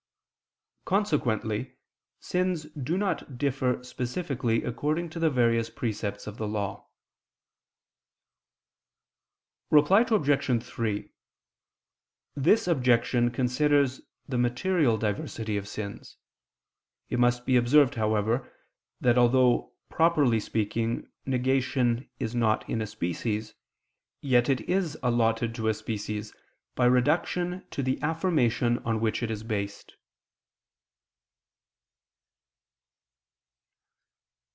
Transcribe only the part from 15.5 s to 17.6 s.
of sins. It must be